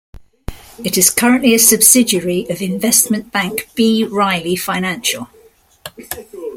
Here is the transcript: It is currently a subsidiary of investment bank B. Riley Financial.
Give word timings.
It 0.83 0.97
is 0.97 1.11
currently 1.11 1.53
a 1.53 1.59
subsidiary 1.59 2.47
of 2.49 2.59
investment 2.59 3.31
bank 3.31 3.69
B. 3.75 4.03
Riley 4.03 4.55
Financial. 4.55 5.29